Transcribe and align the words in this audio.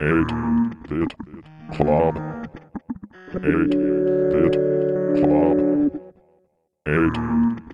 eight 0.00 0.28
bit 0.88 1.10
club, 1.76 2.16
eight 3.44 3.70
bit 4.30 4.54
club, 5.22 5.54
eight 6.88 7.14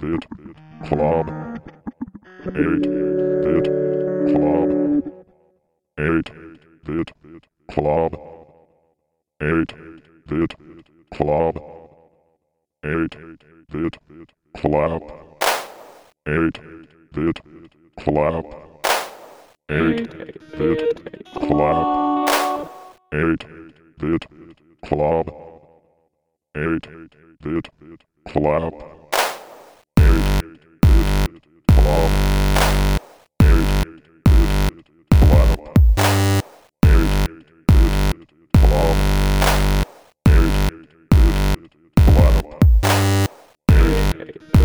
bit 0.00 0.20
club, 0.88 1.26
eight 2.56 2.86
bit 3.42 3.66
club, 4.26 4.66
eight 5.98 6.30
bit 6.84 7.06
club, 7.68 8.18
eight 9.40 9.72
bit 10.26 10.54
club, 11.10 11.75
eight 12.86 13.16
bit 13.68 13.96
clap, 14.56 15.02
eight 16.28 16.58
bit 17.12 17.40
clap, 17.98 18.44
eight 19.70 20.08
bit 20.56 20.80
clap, 21.36 22.68
eight 23.12 23.44
bit 23.98 24.24
club, 24.84 25.28
eight 26.54 26.88
bit 27.42 27.66
clap, 27.66 27.66
eight 27.66 27.66
bit 27.66 27.68
club, 28.28 28.72
eight 29.98 30.32
bit 30.46 31.54
club, 38.62 39.05
Right 44.18 44.55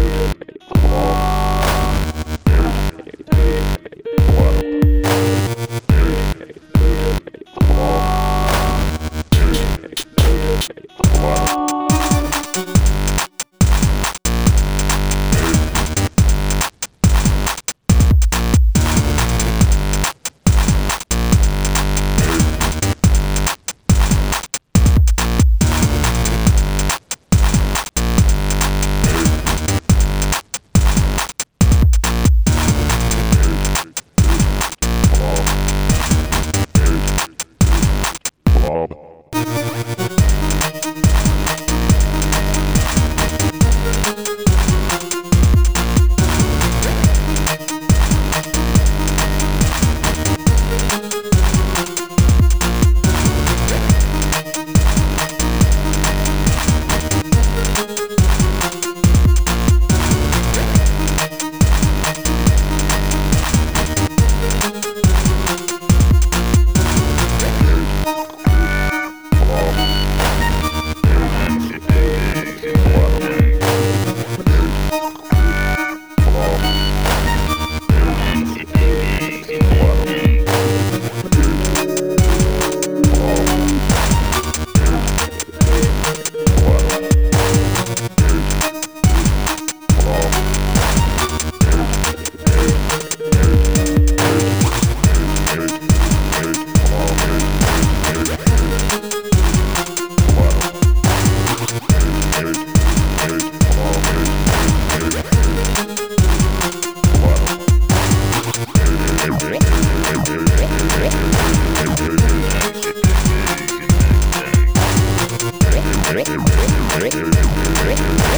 Rick, 117.02 117.16
Rick, 117.16 117.98
Rick. 117.98 118.31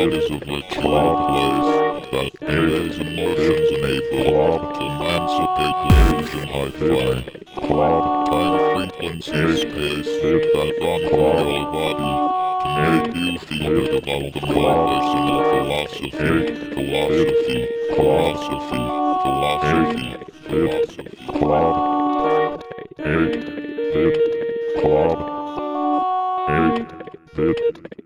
It 0.00 0.08
clouds 0.08 0.30
of 0.30 0.64
club 0.80 1.16
place 1.28 1.68
that 2.10 2.32
airs 2.48 2.96
emotions 2.96 3.68
enable 3.70 4.56
to 4.72 4.80
emancipate 4.80 5.76
players 5.84 6.30
in 6.40 6.44
high 6.48 6.72
flying. 6.80 7.24
Club 7.54 8.04
time 8.30 8.56
frequency 8.76 9.44
space 9.60 10.10
that 10.22 10.40
run 10.80 11.00
through 11.06 11.44
your 11.52 11.64
body 11.68 12.12
to 12.62 12.68
make 12.80 13.12
you 13.14 13.30
feel 13.40 13.68
good 13.68 13.94
about 14.00 14.24
the 14.32 14.40
more 14.46 14.78
personal 14.88 15.40
philosophy, 15.52 16.10
philosophy, 16.72 17.60
philosophy, 17.94 18.82
philosophy, 19.22 20.08
philosophy. 20.48 21.12
Club. 21.38 21.74
Eight 23.00 23.36
bit 23.92 24.16
club. 24.80 25.18
Eight 26.48 26.88
bit 27.36 27.99